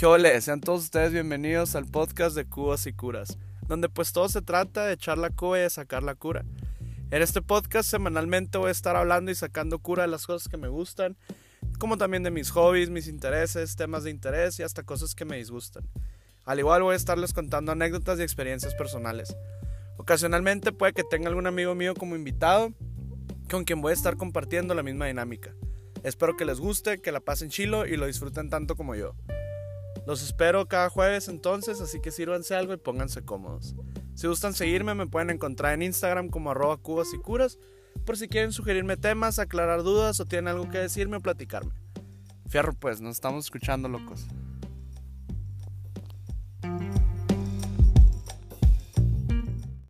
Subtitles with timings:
[0.00, 0.40] ¿Qué ole?
[0.40, 3.36] Sean todos ustedes bienvenidos al podcast de Cubas y Curas,
[3.68, 6.42] donde pues todo se trata de echar la cuba y de sacar la cura.
[7.10, 10.56] En este podcast semanalmente voy a estar hablando y sacando cura de las cosas que
[10.56, 11.18] me gustan,
[11.78, 15.36] como también de mis hobbies, mis intereses, temas de interés y hasta cosas que me
[15.36, 15.86] disgustan.
[16.46, 19.36] Al igual voy a estarles contando anécdotas y experiencias personales.
[19.98, 22.72] Ocasionalmente puede que tenga algún amigo mío como invitado,
[23.50, 25.52] con quien voy a estar compartiendo la misma dinámica.
[26.04, 29.14] Espero que les guste, que la pasen chilo y lo disfruten tanto como yo.
[30.06, 33.74] Los espero cada jueves entonces, así que sírvanse algo y pónganse cómodos.
[34.14, 37.58] Si gustan seguirme, me pueden encontrar en Instagram como arroba cubas y curas,
[38.04, 41.72] por si quieren sugerirme temas, aclarar dudas o tienen algo que decirme o platicarme.
[42.48, 44.26] Fierro pues, nos estamos escuchando locos.